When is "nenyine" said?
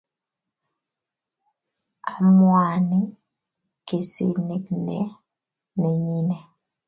5.81-6.37